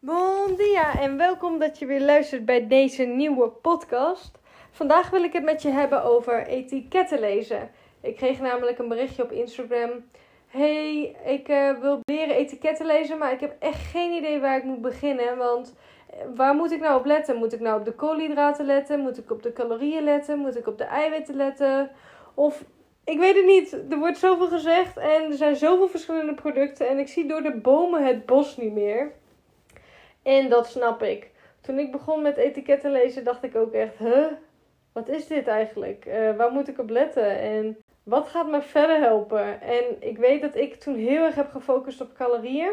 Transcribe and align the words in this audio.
Bon 0.00 0.54
dia 0.56 1.00
en 1.00 1.16
welkom 1.16 1.58
dat 1.58 1.78
je 1.78 1.86
weer 1.86 2.00
luistert 2.00 2.44
bij 2.44 2.66
deze 2.66 3.02
nieuwe 3.02 3.48
podcast. 3.48 4.38
Vandaag 4.70 5.10
wil 5.10 5.22
ik 5.22 5.32
het 5.32 5.44
met 5.44 5.62
je 5.62 5.68
hebben 5.68 6.04
over 6.04 6.46
etiketten 6.46 7.20
lezen. 7.20 7.70
Ik 8.00 8.16
kreeg 8.16 8.40
namelijk 8.40 8.78
een 8.78 8.88
berichtje 8.88 9.22
op 9.22 9.32
Instagram. 9.32 9.90
Hey, 10.46 11.16
ik 11.24 11.48
uh, 11.48 11.80
wil 11.80 12.00
leren 12.04 12.36
etiketten 12.36 12.86
lezen, 12.86 13.18
maar 13.18 13.32
ik 13.32 13.40
heb 13.40 13.56
echt 13.58 13.86
geen 13.90 14.12
idee 14.12 14.40
waar 14.40 14.56
ik 14.56 14.64
moet 14.64 14.80
beginnen. 14.80 15.36
Want 15.36 15.74
eh, 16.10 16.18
waar 16.34 16.54
moet 16.54 16.72
ik 16.72 16.80
nou 16.80 16.98
op 16.98 17.04
letten? 17.04 17.36
Moet 17.36 17.52
ik 17.52 17.60
nou 17.60 17.78
op 17.78 17.84
de 17.84 17.94
koolhydraten 17.94 18.66
letten? 18.66 19.00
Moet 19.00 19.18
ik 19.18 19.30
op 19.30 19.42
de 19.42 19.52
calorieën 19.52 20.04
letten? 20.04 20.38
Moet 20.38 20.56
ik 20.56 20.66
op 20.66 20.78
de 20.78 20.84
eiwitten 20.84 21.36
letten? 21.36 21.90
Of 22.34 22.64
ik 23.04 23.18
weet 23.18 23.36
het 23.36 23.46
niet. 23.46 23.72
Er 23.90 23.98
wordt 23.98 24.18
zoveel 24.18 24.48
gezegd 24.48 24.96
en 24.96 25.22
er 25.22 25.36
zijn 25.36 25.56
zoveel 25.56 25.88
verschillende 25.88 26.34
producten. 26.34 26.88
En 26.88 26.98
ik 26.98 27.08
zie 27.08 27.26
door 27.26 27.42
de 27.42 27.56
bomen 27.56 28.06
het 28.06 28.26
bos 28.26 28.56
niet 28.56 28.72
meer. 28.72 29.12
En 30.28 30.48
dat 30.48 30.66
snap 30.66 31.02
ik. 31.02 31.30
Toen 31.60 31.78
ik 31.78 31.92
begon 31.92 32.22
met 32.22 32.36
etiketten 32.36 32.90
lezen, 32.92 33.24
dacht 33.24 33.42
ik 33.42 33.56
ook 33.56 33.72
echt: 33.72 33.98
huh? 33.98 34.26
Wat 34.92 35.08
is 35.08 35.26
dit 35.26 35.46
eigenlijk? 35.46 36.06
Uh, 36.06 36.36
waar 36.36 36.52
moet 36.52 36.68
ik 36.68 36.78
op 36.78 36.90
letten? 36.90 37.38
En 37.38 37.76
wat 38.02 38.28
gaat 38.28 38.50
me 38.50 38.62
verder 38.62 39.00
helpen? 39.00 39.60
En 39.60 39.84
ik 40.00 40.18
weet 40.18 40.40
dat 40.40 40.56
ik 40.56 40.74
toen 40.74 40.94
heel 40.94 41.24
erg 41.24 41.34
heb 41.34 41.50
gefocust 41.50 42.00
op 42.00 42.14
calorieën. 42.14 42.72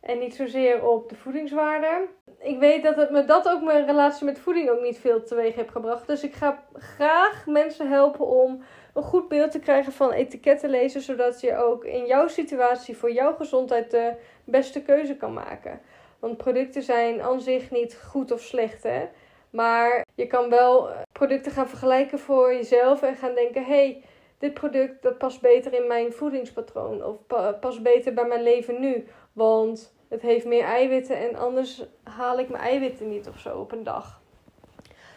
En 0.00 0.18
niet 0.18 0.34
zozeer 0.34 0.88
op 0.88 1.08
de 1.08 1.16
voedingswaarde. 1.16 2.06
Ik 2.38 2.58
weet 2.58 2.82
dat 2.82 2.96
het 2.96 3.10
me 3.10 3.24
dat 3.24 3.48
ook 3.48 3.62
mijn 3.62 3.86
relatie 3.86 4.24
met 4.24 4.38
voeding 4.38 4.70
ook 4.70 4.80
niet 4.80 4.98
veel 4.98 5.22
teweeg 5.22 5.54
heeft 5.54 5.70
gebracht. 5.70 6.06
Dus 6.06 6.22
ik 6.22 6.34
ga 6.34 6.62
graag 6.72 7.46
mensen 7.46 7.88
helpen 7.88 8.26
om 8.26 8.62
een 8.94 9.02
goed 9.02 9.28
beeld 9.28 9.50
te 9.50 9.58
krijgen 9.58 9.92
van 9.92 10.12
etiketten 10.12 10.70
lezen. 10.70 11.00
Zodat 11.00 11.40
je 11.40 11.56
ook 11.56 11.84
in 11.84 12.06
jouw 12.06 12.28
situatie 12.28 12.96
voor 12.96 13.12
jouw 13.12 13.34
gezondheid 13.34 13.90
de 13.90 14.12
beste 14.44 14.82
keuze 14.82 15.16
kan 15.16 15.32
maken. 15.32 15.80
Want 16.24 16.36
producten 16.36 16.82
zijn 16.82 17.22
aan 17.22 17.40
zich 17.40 17.70
niet 17.70 18.00
goed 18.08 18.32
of 18.32 18.40
slecht, 18.40 18.82
hè. 18.82 19.08
Maar 19.50 20.06
je 20.14 20.26
kan 20.26 20.50
wel 20.50 20.90
eh, 20.90 20.96
producten 21.12 21.52
gaan 21.52 21.68
vergelijken 21.68 22.18
voor 22.18 22.54
jezelf 22.54 23.02
en 23.02 23.16
gaan 23.16 23.34
denken: 23.34 23.64
hey, 23.64 24.02
dit 24.38 24.54
product 24.54 25.02
dat 25.02 25.18
past 25.18 25.40
beter 25.40 25.72
in 25.72 25.86
mijn 25.86 26.12
voedingspatroon 26.12 27.04
of 27.04 27.16
past 27.60 27.82
beter 27.82 28.14
bij 28.14 28.24
mijn 28.24 28.42
leven 28.42 28.80
nu, 28.80 29.06
want 29.32 29.94
het 30.08 30.22
heeft 30.22 30.46
meer 30.46 30.64
eiwitten 30.64 31.16
en 31.16 31.36
anders 31.36 31.84
haal 32.02 32.38
ik 32.38 32.48
mijn 32.48 32.62
eiwitten 32.62 33.08
niet 33.08 33.28
of 33.28 33.38
zo 33.38 33.58
op 33.58 33.72
een 33.72 33.84
dag. 33.84 34.20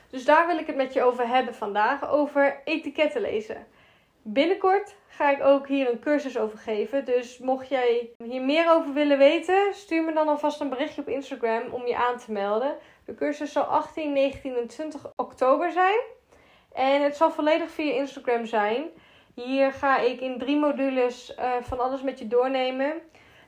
Dus 0.09 0.25
daar 0.25 0.47
wil 0.47 0.57
ik 0.57 0.67
het 0.67 0.75
met 0.75 0.93
je 0.93 1.03
over 1.03 1.27
hebben 1.27 1.53
vandaag, 1.53 2.09
over 2.11 2.61
etiketten 2.63 3.21
lezen. 3.21 3.67
Binnenkort 4.29 4.95
ga 5.07 5.29
ik 5.29 5.43
ook 5.43 5.67
hier 5.67 5.89
een 5.89 5.99
cursus 5.99 6.37
over 6.37 6.57
geven. 6.57 7.05
Dus 7.05 7.37
mocht 7.37 7.69
jij 7.69 8.09
hier 8.23 8.41
meer 8.41 8.71
over 8.71 8.93
willen 8.93 9.17
weten, 9.17 9.73
stuur 9.73 10.03
me 10.03 10.13
dan 10.13 10.27
alvast 10.27 10.61
een 10.61 10.69
berichtje 10.69 11.01
op 11.01 11.07
Instagram 11.07 11.61
om 11.71 11.87
je 11.87 11.95
aan 11.95 12.17
te 12.17 12.31
melden. 12.31 12.77
De 13.05 13.15
cursus 13.15 13.51
zal 13.51 13.63
18, 13.63 14.13
19 14.13 14.55
en 14.55 14.67
20 14.67 15.11
oktober 15.15 15.71
zijn. 15.71 15.99
En 16.73 17.03
het 17.03 17.15
zal 17.15 17.31
volledig 17.31 17.69
via 17.69 17.93
Instagram 17.93 18.45
zijn. 18.45 18.89
Hier 19.33 19.71
ga 19.71 19.99
ik 19.99 20.21
in 20.21 20.39
drie 20.39 20.57
modules 20.57 21.35
uh, 21.39 21.51
van 21.61 21.79
alles 21.79 22.01
met 22.01 22.19
je 22.19 22.27
doornemen. 22.27 22.93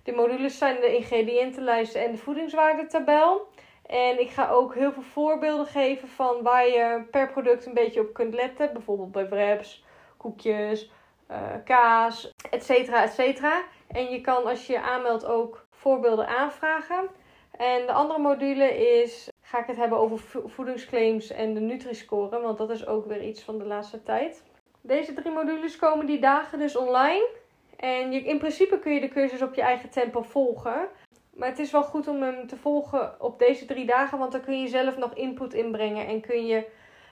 De 0.03 0.11
modules 0.11 0.57
zijn 0.57 0.75
de 0.75 0.95
ingrediëntenlijst 0.95 1.95
en 1.95 2.11
de 2.11 2.17
voedingswaardetabel. 2.17 3.47
En 3.85 4.19
ik 4.19 4.29
ga 4.29 4.49
ook 4.49 4.75
heel 4.75 4.91
veel 4.91 5.03
voorbeelden 5.03 5.65
geven 5.65 6.07
van 6.07 6.41
waar 6.41 6.67
je 6.67 7.07
per 7.11 7.31
product 7.31 7.65
een 7.65 7.73
beetje 7.73 8.01
op 8.01 8.13
kunt 8.13 8.33
letten. 8.33 8.73
Bijvoorbeeld 8.73 9.11
bij 9.11 9.29
wraps, 9.29 9.87
koekjes, 10.19 10.91
uh, 11.31 11.37
kaas, 11.65 12.31
et 12.49 12.63
cetera. 12.63 13.63
En 13.87 14.09
je 14.09 14.21
kan 14.21 14.45
als 14.45 14.67
je 14.67 14.73
je 14.73 14.81
aanmeldt 14.81 15.25
ook 15.25 15.65
voorbeelden 15.71 16.27
aanvragen. 16.27 17.07
En 17.51 17.85
de 17.85 17.91
andere 17.91 18.19
module 18.19 18.77
is, 19.01 19.29
ga 19.41 19.59
ik 19.59 19.67
het 19.67 19.77
hebben 19.77 19.97
over 19.97 20.19
voedingsclaims 20.45 21.31
en 21.31 21.53
de 21.53 21.59
Nutri-score, 21.59 22.41
want 22.41 22.57
dat 22.57 22.69
is 22.69 22.87
ook 22.87 23.05
weer 23.05 23.23
iets 23.23 23.43
van 23.43 23.57
de 23.57 23.65
laatste 23.65 24.03
tijd. 24.03 24.43
Deze 24.81 25.13
drie 25.13 25.31
modules 25.31 25.75
komen 25.75 26.05
die 26.05 26.19
dagen 26.19 26.59
dus 26.59 26.75
online. 26.75 27.27
En 27.75 28.11
je, 28.11 28.19
in 28.19 28.37
principe 28.37 28.79
kun 28.79 28.93
je 28.93 28.99
de 28.99 29.07
cursus 29.07 29.41
op 29.41 29.53
je 29.53 29.61
eigen 29.61 29.89
tempo 29.89 30.21
volgen. 30.21 30.87
Maar 31.33 31.49
het 31.49 31.59
is 31.59 31.71
wel 31.71 31.83
goed 31.83 32.07
om 32.07 32.21
hem 32.21 32.47
te 32.47 32.57
volgen 32.57 33.21
op 33.21 33.39
deze 33.39 33.65
drie 33.65 33.85
dagen, 33.85 34.17
want 34.17 34.31
dan 34.31 34.41
kun 34.41 34.61
je 34.61 34.67
zelf 34.67 34.97
nog 34.97 35.13
input 35.13 35.53
inbrengen 35.53 36.07
en 36.07 36.21
kun 36.21 36.45
je 36.45 36.65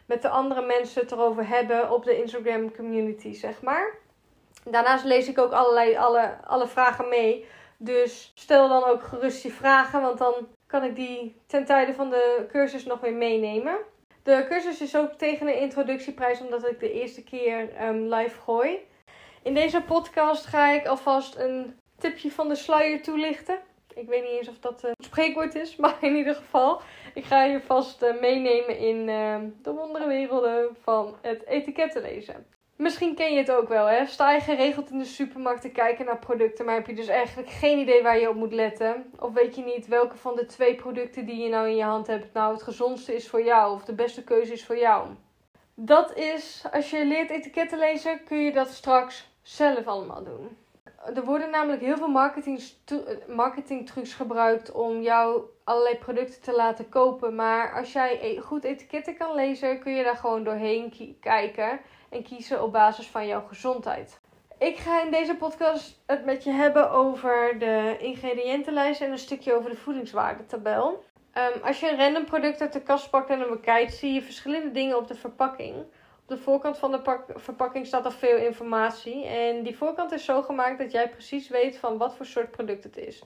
met 0.07 0.22
de 0.22 0.29
andere 0.29 0.62
mensen 0.62 1.01
het 1.01 1.12
erover 1.12 1.47
hebben 1.47 1.91
op 1.91 2.03
de 2.03 2.18
Instagram 2.18 2.75
community, 2.75 3.34
zeg 3.34 3.62
maar. 3.62 3.95
Daarnaast 4.63 5.03
lees 5.03 5.28
ik 5.28 5.38
ook 5.38 5.51
allerlei, 5.51 5.97
alle, 5.97 6.38
alle 6.45 6.68
vragen 6.68 7.09
mee. 7.09 7.45
Dus 7.78 8.31
stel 8.35 8.69
dan 8.69 8.84
ook 8.84 9.03
gerust 9.03 9.44
je 9.44 9.51
vragen, 9.51 10.01
want 10.01 10.17
dan 10.17 10.34
kan 10.67 10.84
ik 10.84 10.96
die 10.96 11.41
ten 11.47 11.66
tijde 11.66 11.94
van 11.94 12.09
de 12.09 12.46
cursus 12.51 12.85
nog 12.85 13.00
weer 13.00 13.13
meenemen. 13.13 13.78
De 14.23 14.46
cursus 14.50 14.81
is 14.81 14.97
ook 14.97 15.12
tegen 15.12 15.47
een 15.47 15.59
introductieprijs, 15.59 16.41
omdat 16.41 16.67
ik 16.67 16.79
de 16.79 16.91
eerste 16.91 17.23
keer 17.23 17.85
um, 17.88 18.13
live 18.13 18.40
gooi. 18.40 18.79
In 19.44 19.53
deze 19.53 19.81
podcast 19.81 20.46
ga 20.46 20.72
ik 20.72 20.88
alvast 20.88 21.35
een 21.35 21.79
tipje 21.97 22.31
van 22.31 22.47
de 22.47 22.56
sluier 22.56 23.01
toelichten. 23.01 23.59
Ik 23.97 24.08
weet 24.08 24.24
niet 24.24 24.31
eens 24.31 24.50
of 24.50 24.59
dat 24.59 24.84
een 24.84 24.96
spreekwoord 25.03 25.56
is, 25.56 25.75
maar 25.81 25.97
in 26.02 26.16
ieder 26.16 26.35
geval. 26.35 26.81
Ik 27.13 27.24
ga 27.24 27.44
je 27.44 27.62
vast 27.62 28.03
uh, 28.03 28.19
meenemen 28.19 28.78
in 28.78 29.08
uh, 29.08 29.38
de 29.62 29.72
wonderenwerelden 29.72 30.75
van 30.81 31.16
het 31.22 31.46
etiketten 31.46 32.02
lezen. 32.02 32.46
Misschien 32.75 33.16
ken 33.16 33.31
je 33.31 33.38
het 33.38 33.52
ook 33.52 33.68
wel, 33.68 33.85
hè? 33.85 34.06
Sta 34.06 34.31
je 34.31 34.40
geregeld 34.40 34.90
in 34.90 35.00
de 35.00 35.06
supermarkt 35.06 35.62
te 35.62 35.69
kijken 35.69 36.06
naar 36.06 36.19
producten, 36.19 36.66
maar 36.66 36.75
heb 36.75 36.88
je 36.88 36.96
dus 36.96 37.08
eigenlijk 37.08 37.50
geen 37.50 37.80
idee 37.80 38.03
waar 38.03 38.19
je 38.19 38.30
op 38.30 38.35
moet 38.35 38.53
letten? 38.53 39.12
Of 39.19 39.34
weet 39.34 39.56
je 39.56 39.63
niet 39.63 39.88
welke 39.88 40.18
van 40.18 40.35
de 40.35 40.46
twee 40.46 40.75
producten 40.75 41.25
die 41.25 41.44
je 41.44 41.50
nou 41.50 41.68
in 41.68 41.75
je 41.75 41.84
hand 41.84 42.08
hebt 42.08 42.34
nou 42.34 42.53
het 42.53 42.64
gezondste 42.64 43.16
is 43.16 43.29
voor 43.29 43.44
jou 43.44 43.74
of 43.74 43.84
de 43.84 43.94
beste 43.94 44.24
keuze 44.24 44.53
is 44.53 44.66
voor 44.66 44.78
jou? 44.78 45.08
Dat 45.74 46.16
is, 46.16 46.66
als 46.72 46.90
je 46.90 47.06
leert 47.06 47.29
etiketten 47.29 47.79
lezen, 47.79 48.24
kun 48.24 48.38
je 48.38 48.52
dat 48.52 48.68
straks 48.68 49.29
zelf 49.41 49.88
allemaal 49.88 50.24
doen. 50.24 50.58
Er 51.06 51.25
worden 51.25 51.50
namelijk 51.50 51.81
heel 51.81 51.97
veel 51.97 52.08
marketing, 53.28 53.90
gebruikt 54.13 54.72
om 54.72 55.02
jou 55.02 55.41
allerlei 55.63 55.97
producten 55.97 56.41
te 56.41 56.56
laten 56.56 56.90
kopen. 56.90 57.35
Maar 57.35 57.74
als 57.74 57.94
jij 57.94 58.19
e-, 58.22 58.40
goed 58.40 58.63
etiketten 58.63 59.18
kan 59.18 59.35
lezen, 59.35 59.80
kun 59.80 59.96
je 59.96 60.03
daar 60.03 60.16
gewoon 60.16 60.44
doorheen 60.44 61.16
kijken 61.19 61.80
en 62.09 62.24
kiezen 62.24 62.63
op 62.63 62.72
basis 62.72 63.08
van 63.08 63.28
jouw 63.28 63.41
gezondheid. 63.47 64.19
Ik 64.59 64.78
ga 64.78 65.03
in 65.03 65.12
deze 65.12 65.35
podcast 65.35 66.02
het 66.06 66.25
met 66.25 66.44
je 66.44 66.52
hebben 66.52 66.91
over 66.91 67.59
de 67.59 67.97
ingrediëntenlijst 68.00 69.02
en 69.02 69.12
een 69.12 69.18
stukje 69.18 69.53
over 69.53 69.69
de 69.69 69.75
voedingswaardetabel. 69.75 71.03
Um, 71.34 71.64
als 71.64 71.79
je 71.79 71.90
een 71.90 71.97
random 71.97 72.25
product 72.25 72.62
uit 72.62 72.74
de 72.74 72.81
kast 72.81 73.09
pakt 73.09 73.29
en 73.29 73.40
hem 73.40 73.50
bekijkt, 73.50 73.94
zie 73.94 74.14
je 74.14 74.22
verschillende 74.22 74.72
dingen 74.72 74.97
op 74.97 75.08
de 75.08 75.16
verpakking. 75.16 75.75
De 76.28 76.38
voorkant 76.38 76.78
van 76.78 76.92
de 76.92 77.20
verpakking 77.36 77.86
staat 77.86 78.06
er 78.06 78.12
veel 78.12 78.38
informatie. 78.38 79.26
En 79.26 79.64
die 79.64 79.78
voorkant 79.78 80.12
is 80.12 80.26
zo 80.26 80.42
gemaakt 80.42 80.78
dat 80.78 80.92
jij 80.92 81.10
precies 81.10 81.48
weet 81.48 81.78
van 81.78 81.98
wat 81.98 82.16
voor 82.16 82.26
soort 82.26 82.52
product 82.52 82.84
het 82.84 82.98
is. 82.98 83.24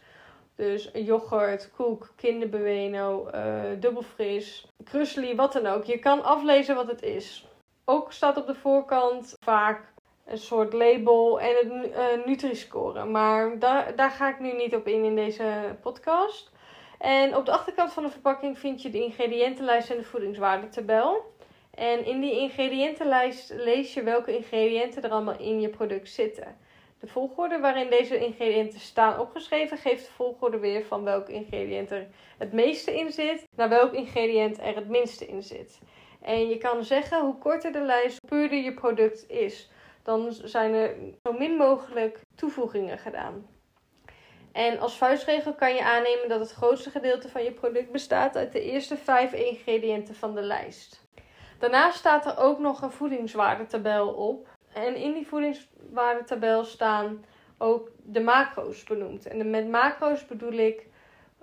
Dus 0.56 0.90
yoghurt, 0.94 1.72
koek, 1.76 2.12
kinderbueno, 2.16 3.30
uh, 3.36 3.62
dubbelfris, 3.80 4.68
krusli, 4.84 5.36
wat 5.36 5.54
dan 5.54 5.66
ook. 5.66 5.84
Je 5.84 6.00
kan 6.00 6.24
aflezen 6.24 6.76
wat 6.76 6.88
het 6.88 7.02
is. 7.02 7.48
Ook 7.86 8.12
staat 8.12 8.38
op 8.38 8.48
de 8.48 8.56
voorkant 8.56 9.36
vaak 9.40 9.94
een 10.26 10.38
soort 10.38 10.74
label 10.74 11.40
en 11.40 11.56
het 11.56 11.92
uh, 11.92 12.26
Nutri-score. 12.26 13.06
Maar 13.06 13.60
daar, 13.60 13.96
daar 13.96 14.12
ga 14.12 14.30
ik 14.30 14.40
nu 14.40 14.54
niet 14.54 14.76
op 14.76 14.88
in 14.88 15.04
in 15.04 15.16
deze 15.16 15.76
podcast. 15.82 16.52
En 16.98 17.36
op 17.36 17.46
de 17.46 17.52
achterkant 17.52 17.94
van 17.94 18.04
de 18.04 18.10
verpakking 18.10 18.60
vind 18.60 18.82
je 18.82 18.90
de 18.90 19.04
ingrediëntenlijst 19.04 19.90
en 19.90 19.98
de 19.98 20.04
voedingswaardetabel. 20.04 21.30
En 21.72 22.06
in 22.06 22.20
die 22.20 22.40
ingrediëntenlijst 22.40 23.54
lees 23.54 23.94
je 23.94 24.04
welke 24.04 24.36
ingrediënten 24.36 25.04
er 25.04 25.10
allemaal 25.10 25.40
in 25.40 25.62
je 25.62 25.70
product 25.70 26.10
zitten. 26.10 26.58
De 27.00 27.08
volgorde 27.08 27.60
waarin 27.60 27.90
deze 27.90 28.18
ingrediënten 28.26 28.80
staan 28.80 29.20
opgeschreven 29.20 29.78
geeft 29.78 30.06
de 30.06 30.12
volgorde 30.12 30.60
weer 30.60 30.86
van 30.86 31.04
welk 31.04 31.30
ingrediënt 31.30 31.92
er 31.92 32.08
het 32.38 32.54
meeste 32.54 32.98
in 32.98 33.12
zit 33.12 33.48
naar 33.56 33.70
welk 33.70 33.94
ingrediënt 33.94 34.60
er 34.60 34.76
het 34.76 34.90
minste 34.90 35.28
in 35.28 35.44
zit. 35.44 35.80
En 36.22 36.50
je 36.50 36.58
kan 36.58 36.84
zeggen 36.84 37.22
hoe 37.22 37.38
korter 37.38 37.72
de 37.72 37.82
lijst, 37.82 38.20
hoe 38.20 38.30
puurder 38.30 38.58
je 38.58 38.74
product 38.74 39.30
is. 39.30 39.70
Dan 40.04 40.32
zijn 40.32 40.74
er 40.74 40.96
zo 41.24 41.34
min 41.34 41.56
mogelijk 41.56 42.20
toevoegingen 42.36 42.98
gedaan. 42.98 43.48
En 44.52 44.80
als 44.80 44.98
vuistregel 44.98 45.54
kan 45.54 45.74
je 45.74 45.84
aannemen 45.84 46.30
dat 46.30 46.40
het 46.40 46.52
grootste 46.52 46.90
gedeelte 46.90 47.30
van 47.30 47.44
je 47.44 47.52
product 47.52 47.92
bestaat 47.92 48.36
uit 48.36 48.52
de 48.52 48.62
eerste 48.62 48.98
vijf 48.98 49.34
ingrediënten 49.34 50.16
van 50.16 50.36
de 50.36 50.42
lijst. 50.42 51.10
Daarnaast 51.62 51.98
staat 51.98 52.26
er 52.26 52.38
ook 52.38 52.60
nog 52.60 52.82
een 52.82 52.92
voedingswaardetabel 52.92 54.08
op. 54.08 54.48
En 54.74 54.96
in 54.96 55.14
die 55.14 55.28
voedingswaardetabel 55.28 56.64
staan 56.64 57.26
ook 57.58 57.90
de 58.04 58.20
macro's 58.20 58.84
benoemd. 58.84 59.28
En 59.28 59.50
met 59.50 59.70
macro's 59.70 60.26
bedoel 60.26 60.54
ik 60.54 60.88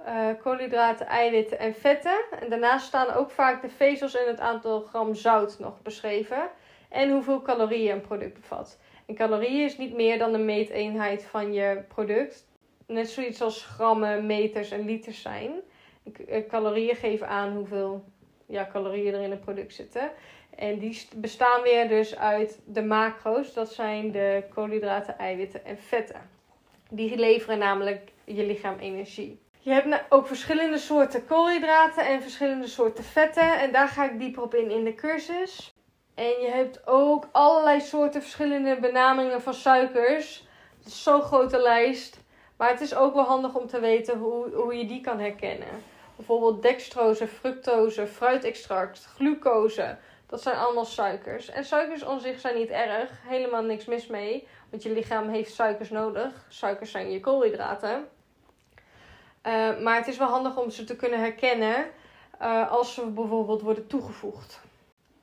uh, 0.07 0.29
koolhydraten, 0.43 1.07
eiwitten 1.07 1.59
en 1.59 1.75
vetten. 1.75 2.25
En 2.41 2.51
daarnaast 2.51 2.87
staan 2.87 3.11
ook 3.11 3.31
vaak 3.31 3.63
de 3.63 3.69
vezels 3.69 4.17
en 4.17 4.27
het 4.27 4.41
aantal 4.41 4.81
gram 4.81 5.15
zout 5.15 5.59
nog 5.59 5.83
beschreven. 5.83 6.51
En 6.89 7.11
hoeveel 7.11 7.43
calorieën 7.43 7.95
een 7.95 8.01
product 8.01 8.35
bevat. 8.35 8.79
En 9.07 9.15
calorieën 9.15 9.65
is 9.65 9.79
niet 9.79 9.95
meer 9.95 10.19
dan 10.19 10.33
de 10.33 10.39
meeteenheid 10.39 11.25
van 11.25 11.53
je 11.53 11.85
product. 11.89 12.47
Net 12.87 13.11
zoiets 13.11 13.41
als 13.41 13.65
grammen, 13.65 14.27
meters 14.27 14.71
en 14.71 14.85
liters 14.85 15.23
zijn. 15.23 15.53
calorieën 16.49 16.97
geven 16.97 17.29
aan 17.29 17.53
hoeveel 17.53 18.05
ja, 18.49 18.69
calorieën 18.73 19.15
er 19.15 19.23
in 19.23 19.31
een 19.31 19.41
product 19.41 19.75
zitten. 19.75 20.11
En 20.57 20.79
die 20.79 21.09
bestaan 21.17 21.63
weer 21.63 21.89
dus 21.89 22.17
uit 22.17 22.61
de 22.65 22.83
macro's. 22.83 23.53
Dat 23.53 23.73
zijn 23.73 24.11
de 24.11 24.45
koolhydraten, 24.55 25.19
eiwitten 25.19 25.65
en 25.65 25.79
vetten. 25.79 26.31
Die 26.91 27.17
leveren 27.17 27.59
namelijk 27.59 28.11
je 28.25 28.47
lichaam 28.47 28.79
energie. 28.79 29.41
Je 29.59 29.71
hebt 29.71 30.05
ook 30.09 30.27
verschillende 30.27 30.79
soorten 30.79 31.27
koolhydraten 31.27 32.07
en 32.07 32.23
verschillende 32.23 32.67
soorten 32.67 33.05
vetten. 33.05 33.59
En 33.59 33.73
daar 33.73 33.89
ga 33.89 34.11
ik 34.11 34.19
dieper 34.19 34.43
op 34.43 34.55
in 34.55 34.71
in 34.71 34.85
de 34.85 34.95
cursus. 34.95 35.75
En 36.15 36.41
je 36.41 36.51
hebt 36.51 36.87
ook 36.87 37.29
allerlei 37.33 37.81
soorten 37.81 38.21
verschillende 38.21 38.79
benamingen 38.81 39.43
van 39.43 39.55
suikers. 39.55 40.47
Zo'n 40.87 41.23
grote 41.23 41.59
lijst. 41.59 42.21
Maar 42.57 42.71
het 42.71 42.81
is 42.81 42.95
ook 42.95 43.15
wel 43.15 43.25
handig 43.25 43.55
om 43.55 43.67
te 43.67 43.81
weten 43.81 44.19
hoe, 44.19 44.55
hoe 44.55 44.77
je 44.77 44.87
die 44.87 45.01
kan 45.01 45.19
herkennen. 45.19 45.69
Bijvoorbeeld 46.19 46.63
dextrose, 46.63 47.27
fructose, 47.27 48.07
fruitextract, 48.07 49.05
glucose. 49.05 49.97
Dat 50.27 50.43
zijn 50.43 50.57
allemaal 50.57 50.85
suikers. 50.85 51.49
En 51.49 51.65
suikers 51.65 52.05
aan 52.05 52.21
zich 52.21 52.41
zijn 52.41 52.55
niet 52.55 52.69
erg. 52.69 53.11
Helemaal 53.27 53.63
niks 53.63 53.85
mis 53.85 54.07
mee. 54.07 54.49
Want 54.71 54.83
je 54.83 54.93
lichaam 54.93 55.29
heeft 55.29 55.55
suikers 55.55 55.91
nodig. 55.91 56.47
Suikers 56.49 56.91
zijn 56.91 57.11
je 57.11 57.21
koolhydraten. 57.21 58.09
Uh, 59.47 59.81
maar 59.81 59.97
het 59.97 60.07
is 60.07 60.19
wel 60.19 60.29
handig 60.29 60.57
om 60.57 60.71
ze 60.71 60.85
te 60.85 60.97
kunnen 60.97 61.21
herkennen 61.21 61.87
uh, 62.43 62.71
als 62.71 62.95
ze 62.95 63.07
bijvoorbeeld 63.07 63.63
worden 63.63 63.87
toegevoegd. 63.87 64.61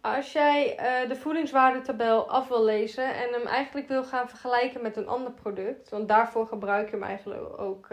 Als 0.01 0.31
jij 0.31 0.80
uh, 0.80 1.09
de 1.09 1.15
voedingswaardetabel 1.15 2.30
af 2.30 2.47
wil 2.47 2.63
lezen 2.63 3.15
en 3.15 3.31
hem 3.31 3.45
eigenlijk 3.45 3.88
wil 3.88 4.03
gaan 4.03 4.30
vergelijken 4.30 4.81
met 4.81 4.97
een 4.97 5.07
ander 5.07 5.31
product, 5.31 5.89
want 5.89 6.07
daarvoor 6.07 6.47
gebruik 6.47 6.89
je 6.89 6.95
hem 6.95 7.03
eigenlijk 7.03 7.59
ook, 7.59 7.88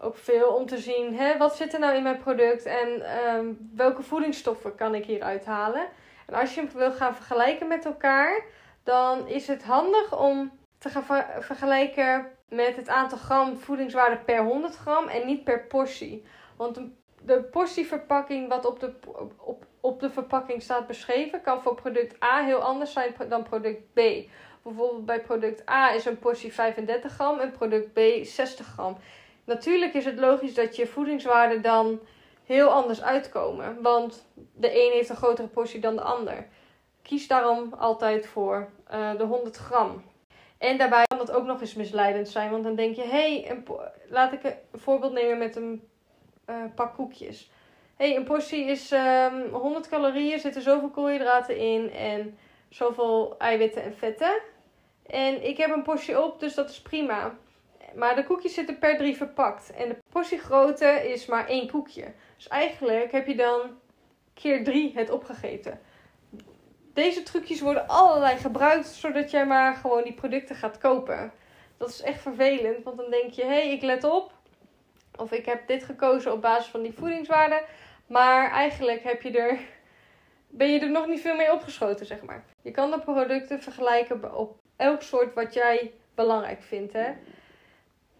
ook 0.00 0.16
veel 0.16 0.48
om 0.48 0.66
te 0.66 0.78
zien 0.78 1.14
hè, 1.14 1.36
wat 1.36 1.56
zit 1.56 1.72
er 1.72 1.78
nou 1.78 1.96
in 1.96 2.02
mijn 2.02 2.18
product 2.18 2.64
en 2.64 3.18
um, 3.34 3.70
welke 3.74 4.02
voedingsstoffen 4.02 4.74
kan 4.74 4.94
ik 4.94 5.04
hieruit 5.04 5.44
halen. 5.44 5.86
En 6.26 6.34
als 6.34 6.54
je 6.54 6.60
hem 6.60 6.70
wil 6.74 6.92
gaan 6.92 7.14
vergelijken 7.14 7.68
met 7.68 7.84
elkaar, 7.84 8.44
dan 8.82 9.28
is 9.28 9.46
het 9.46 9.64
handig 9.64 10.18
om 10.18 10.52
te 10.78 10.88
gaan 10.88 11.04
ver 11.04 11.36
vergelijken 11.40 12.26
met 12.48 12.76
het 12.76 12.88
aantal 12.88 13.18
gram 13.18 13.56
voedingswaarde 13.56 14.16
per 14.16 14.44
100 14.44 14.76
gram 14.76 15.08
en 15.08 15.26
niet 15.26 15.44
per 15.44 15.66
portie. 15.66 16.24
Want 16.56 16.80
de 17.22 17.42
portieverpakking 17.42 18.48
wat 18.48 18.64
op 18.64 18.80
de, 18.80 18.94
op, 19.36 19.66
op 19.80 20.00
de 20.00 20.10
verpakking 20.10 20.62
staat 20.62 20.86
beschreven 20.86 21.40
kan 21.40 21.62
voor 21.62 21.74
product 21.74 22.22
A 22.22 22.44
heel 22.44 22.60
anders 22.60 22.92
zijn 22.92 23.14
dan 23.28 23.42
product 23.42 23.92
B. 23.92 24.00
Bijvoorbeeld 24.62 25.06
bij 25.06 25.20
product 25.20 25.70
A 25.70 25.92
is 25.94 26.04
een 26.04 26.18
portie 26.18 26.52
35 26.52 27.12
gram 27.12 27.38
en 27.38 27.50
product 27.50 27.92
B 27.92 27.98
60 28.22 28.66
gram. 28.66 28.96
Natuurlijk 29.46 29.94
is 29.94 30.04
het 30.04 30.18
logisch 30.18 30.54
dat 30.54 30.76
je 30.76 30.86
voedingswaarden 30.86 31.62
dan 31.62 32.00
heel 32.44 32.68
anders 32.68 33.02
uitkomen. 33.02 33.82
Want 33.82 34.26
de 34.54 34.84
een 34.84 34.92
heeft 34.92 35.08
een 35.08 35.16
grotere 35.16 35.48
portie 35.48 35.80
dan 35.80 35.96
de 35.96 36.02
ander. 36.02 36.46
Kies 37.02 37.26
daarom 37.26 37.74
altijd 37.78 38.26
voor 38.26 38.68
uh, 38.92 39.16
de 39.16 39.24
100 39.24 39.56
gram. 39.56 40.02
En 40.58 40.78
daarbij 40.78 41.04
kan 41.06 41.18
dat 41.18 41.30
ook 41.30 41.46
nog 41.46 41.60
eens 41.60 41.74
misleidend 41.74 42.28
zijn. 42.28 42.50
Want 42.50 42.64
dan 42.64 42.74
denk 42.74 42.96
je, 42.96 43.02
hé, 43.02 43.40
hey, 43.40 43.62
laat 44.08 44.32
ik 44.32 44.42
een 44.44 44.80
voorbeeld 44.80 45.12
nemen 45.12 45.38
met 45.38 45.56
een 45.56 45.88
uh, 46.50 46.56
pak 46.74 46.94
koekjes. 46.94 47.50
Hey, 47.96 48.16
een 48.16 48.24
portie 48.24 48.64
is 48.64 48.90
um, 48.90 48.98
ehm, 48.98 49.48
100 49.52 49.88
calorieën, 49.88 50.40
zitten 50.40 50.62
zoveel 50.62 50.90
koolhydraten 50.90 51.56
in 51.56 51.90
en 51.90 52.38
zoveel 52.68 53.34
eiwitten 53.38 53.82
en 53.82 53.94
vetten. 53.94 54.40
En 55.06 55.46
ik 55.46 55.56
heb 55.56 55.70
een 55.70 55.82
portie 55.82 56.22
op, 56.22 56.40
dus 56.40 56.54
dat 56.54 56.70
is 56.70 56.80
prima. 56.80 57.34
Maar 57.96 58.14
de 58.14 58.24
koekjes 58.24 58.54
zitten 58.54 58.78
per 58.78 58.96
drie 58.96 59.16
verpakt. 59.16 59.72
En 59.72 59.88
de 59.88 59.96
portiegrootte 60.08 61.10
is 61.12 61.26
maar 61.26 61.48
één 61.48 61.70
koekje. 61.70 62.04
Dus 62.36 62.48
eigenlijk 62.48 63.12
heb 63.12 63.26
je 63.26 63.36
dan 63.36 63.60
keer 64.34 64.64
drie 64.64 64.92
het 64.94 65.10
opgegeten. 65.10 65.80
Deze 66.92 67.22
trucjes 67.22 67.60
worden 67.60 67.88
allerlei 67.88 68.36
gebruikt, 68.36 68.86
zodat 68.86 69.30
jij 69.30 69.46
maar 69.46 69.74
gewoon 69.74 70.02
die 70.02 70.12
producten 70.12 70.56
gaat 70.56 70.78
kopen. 70.78 71.32
Dat 71.76 71.88
is 71.88 72.02
echt 72.02 72.20
vervelend, 72.20 72.84
want 72.84 72.96
dan 72.96 73.10
denk 73.10 73.30
je, 73.30 73.42
hé, 73.42 73.48
hey, 73.48 73.72
ik 73.72 73.82
let 73.82 74.04
op. 74.04 74.32
Of 75.16 75.32
ik 75.32 75.46
heb 75.46 75.66
dit 75.66 75.84
gekozen 75.84 76.32
op 76.32 76.40
basis 76.40 76.70
van 76.70 76.82
die 76.82 76.92
voedingswaarden. 76.92 77.60
Maar 78.06 78.50
eigenlijk 78.50 79.02
heb 79.02 79.22
je 79.22 79.38
er, 79.38 79.58
ben 80.48 80.72
je 80.72 80.80
er 80.80 80.90
nog 80.90 81.06
niet 81.06 81.20
veel 81.20 81.36
mee 81.36 81.52
opgeschoten, 81.52 82.06
zeg 82.06 82.22
maar. 82.22 82.44
Je 82.62 82.70
kan 82.70 82.90
de 82.90 83.00
producten 83.00 83.62
vergelijken 83.62 84.36
op 84.36 84.58
elk 84.76 85.02
soort 85.02 85.34
wat 85.34 85.54
jij 85.54 85.92
belangrijk 86.14 86.62
vindt, 86.62 86.92
hè. 86.92 87.12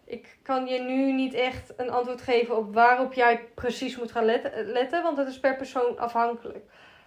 Ik 0.07 0.39
kan 0.43 0.67
je 0.67 0.81
nu 0.81 1.13
niet 1.13 1.35
echt 1.35 1.73
een 1.77 1.91
antwoord 1.91 2.23
geven 2.23 2.57
op 2.57 2.75
waarop 2.75 3.13
jij 3.13 3.45
precies 3.55 3.97
moet 3.97 4.13
gaan 4.13 4.25
letten, 4.53 5.03
want 5.03 5.17
het 5.17 5.29
is 5.29 5.41
per 5.41 5.57
persoon 5.57 5.99
afhankelijk 5.99 6.65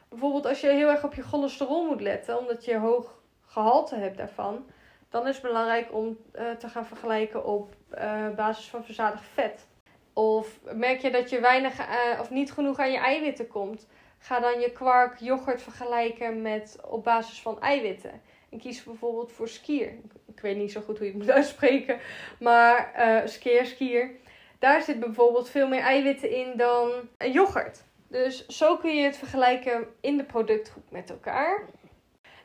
bijvoorbeeld 0.10 0.46
als 0.46 0.62
je 0.62 0.68
heel 0.68 0.90
erg 0.90 1.04
op 1.04 1.13
je 1.13 1.22
cholesterol 1.24 1.86
moet 1.86 2.01
letten, 2.01 2.40
omdat 2.40 2.66
je 2.66 2.78
hoog 2.78 3.22
gehalte 3.46 3.96
hebt 3.96 4.18
daarvan, 4.18 4.66
dan 5.10 5.28
is 5.28 5.34
het 5.36 5.44
belangrijk 5.44 5.94
om 5.94 6.18
uh, 6.36 6.51
te 6.51 6.69
gaan 6.69 6.86
vergelijken 6.86 7.46
op 7.46 7.75
uh, 7.98 8.30
basis 8.36 8.69
van 8.69 8.84
verzadigd 8.84 9.25
vet. 9.34 9.68
Of 10.13 10.60
merk 10.74 11.01
je 11.01 11.12
dat 11.12 11.30
je 11.30 11.40
weinig 11.40 11.80
uh, 11.80 12.19
of 12.19 12.30
niet 12.30 12.51
genoeg 12.51 12.80
aan 12.80 12.92
je 12.92 12.98
eiwitten 12.98 13.48
komt, 13.48 13.88
ga 14.18 14.40
dan 14.40 14.60
je 14.60 14.72
kwark, 14.72 15.19
yoghurt 15.19 15.62
vergelijken 15.62 16.42
met 16.42 16.80
op 16.88 17.04
basis 17.04 17.42
van 17.42 17.62
eiwitten. 17.62 18.22
En 18.50 18.60
kies 18.60 18.84
bijvoorbeeld 18.84 19.31
voor 19.31 19.48
skier. 19.48 19.94
Ik 20.39 20.45
weet 20.45 20.57
niet 20.57 20.71
zo 20.71 20.81
goed 20.81 20.97
hoe 20.97 21.06
je 21.07 21.13
het 21.13 21.21
moet 21.21 21.31
uitspreken, 21.39 22.00
maar 22.39 22.91
skier, 23.25 23.65
skier. 23.65 24.12
Daar 24.59 24.81
zit 24.81 25.00
bijvoorbeeld 25.00 25.50
veel 25.50 25.68
meer 25.68 25.81
eiwitten 25.81 26.31
in 26.31 26.57
dan 26.57 26.91
een 27.18 27.31
yoghurt. 27.31 27.83
Dus 28.07 28.47
zo 28.47 28.77
kun 28.77 28.95
je 28.95 29.03
het 29.03 29.18
vergelijken 29.18 29.88
in 30.01 30.18
de 30.18 30.24
productgroep 30.24 30.91
met 30.91 31.09
elkaar. 31.09 31.65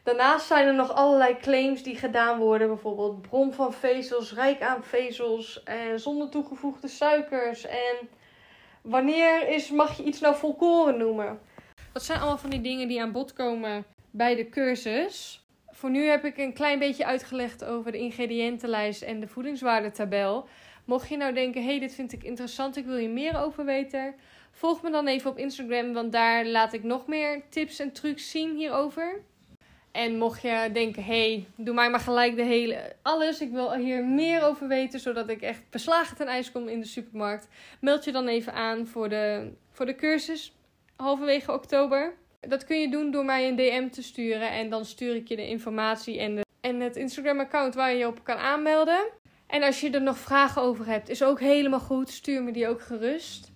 Daarnaast 0.03 0.47
zijn 0.47 0.67
er 0.67 0.75
nog 0.75 0.95
allerlei 0.95 1.37
claims 1.37 1.83
die 1.83 1.97
gedaan 1.97 2.39
worden. 2.39 2.69
Bijvoorbeeld 2.69 3.23
bron 3.23 3.53
van 3.53 3.73
vezels, 3.73 4.35
rijk 4.35 4.61
aan 4.61 4.85
vezels 4.85 5.63
en 5.63 6.01
zonder 6.01 6.29
toegevoegde 6.29 6.89
suikers. 6.89 7.67
En 7.67 8.09
wanneer 8.83 9.49
is, 9.49 9.71
mag 9.71 9.97
je 9.97 10.03
iets 10.03 10.21
nou 10.21 10.37
volkoren 10.37 10.99
noemen? 10.99 11.41
Dat 11.93 12.03
zijn 12.03 12.19
allemaal 12.19 12.39
van 12.39 12.51
die 12.51 12.61
dingen 12.61 12.89
die 12.89 13.03
aan 13.03 13.13
bod 13.13 13.33
komen 13.33 13.85
bij 14.11 14.35
de 14.35 14.49
cursus. 14.49 15.44
Voor 15.75 15.91
nu 15.91 16.05
heb 16.05 16.25
ik 16.25 16.39
een 16.39 16.53
klein 16.53 16.79
beetje 16.79 17.07
uitgelegd 17.07 17.65
over 17.65 17.93
de 17.93 17.99
ingrediëntenlijst 17.99 19.03
en 19.03 19.21
de 19.21 19.29
voedingswaardetabel. 19.29 20.49
Mocht 20.85 21.09
je 21.09 21.17
nou 21.17 21.33
denken, 21.33 21.65
hey, 21.65 21.79
dit 21.79 21.95
vind 21.95 22.13
ik 22.13 22.23
interessant, 22.23 22.77
ik 22.77 22.85
wil 22.85 22.97
hier 22.97 23.11
meer 23.11 23.39
over 23.39 23.65
weten 23.65 24.15
Volg 24.55 24.83
me 24.83 24.91
dan 24.91 25.07
even 25.07 25.31
op 25.31 25.39
Instagram, 25.39 25.93
want 25.93 26.13
daar 26.13 26.47
laat 26.47 26.73
ik 26.73 26.83
nog 26.83 27.07
meer 27.07 27.43
tips 27.49 27.79
en 27.79 27.93
trucs 27.93 28.31
zien 28.31 28.57
hierover. 28.57 29.21
En 29.93 30.19
mocht 30.19 30.43
je 30.43 30.71
denken, 30.73 31.05
hey, 31.05 31.47
doe 31.57 31.75
mij 31.75 31.91
maar 31.91 32.01
gelijk 32.01 32.37
de 32.37 32.43
hele 32.43 32.97
alles. 33.03 33.41
Ik 33.41 33.51
wil 33.51 33.75
hier 33.75 34.05
meer 34.05 34.43
over 34.43 34.69
weten, 34.69 35.01
zodat 35.01 35.29
ik 35.29 35.43
echt 35.43 35.63
beslagen 35.71 36.17
ten 36.17 36.27
ijs 36.27 36.53
kom 36.53 36.69
in 36.69 36.81
de 36.81 36.87
supermarkt. 36.87 37.49
Meld 37.81 38.05
je 38.05 38.13
dan 38.13 38.29
even 38.29 38.53
aan 38.53 38.87
voor 38.87 39.09
de, 39.09 39.53
voor 39.71 39.87
de 39.87 39.95
cursus 39.95 40.55
halverwege 40.97 41.53
oktober. 41.53 42.15
Dat 42.49 42.65
kun 42.65 42.81
je 42.81 42.91
doen 42.91 43.11
door 43.11 43.25
mij 43.25 43.49
een 43.49 43.57
DM 43.57 43.89
te 43.89 44.03
sturen. 44.03 44.51
En 44.51 44.71
dan 44.71 44.85
stuur 44.85 45.15
ik 45.15 45.29
je 45.29 45.37
de 45.37 45.49
informatie 45.49 46.19
en, 46.19 46.35
de, 46.35 46.45
en 46.61 46.81
het 46.81 46.97
Instagram-account 46.97 47.75
waar 47.75 47.91
je 47.91 47.99
je 47.99 48.07
op 48.07 48.25
kan 48.25 48.37
aanmelden. 48.37 49.11
En 49.47 49.63
als 49.63 49.81
je 49.81 49.91
er 49.91 50.03
nog 50.03 50.19
vragen 50.19 50.63
over 50.63 50.87
hebt, 50.87 51.09
is 51.09 51.23
ook 51.23 51.41
helemaal 51.41 51.81
goed. 51.81 52.11
Stuur 52.11 52.43
me 52.43 52.53
die 52.53 52.69
ook 52.69 52.83
gerust. 52.83 53.53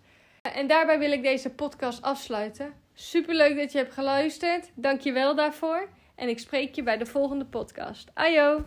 En 0.54 0.66
daarbij 0.66 0.98
wil 0.98 1.12
ik 1.12 1.22
deze 1.22 1.50
podcast 1.50 2.02
afsluiten. 2.02 2.72
Superleuk 2.94 3.56
dat 3.56 3.72
je 3.72 3.78
hebt 3.78 3.92
geluisterd. 3.92 4.70
Dank 4.74 5.00
je 5.00 5.12
wel 5.12 5.34
daarvoor. 5.34 5.88
En 6.14 6.28
ik 6.28 6.38
spreek 6.38 6.74
je 6.74 6.82
bij 6.82 6.98
de 6.98 7.06
volgende 7.06 7.44
podcast. 7.44 8.10
Ajo! 8.14 8.64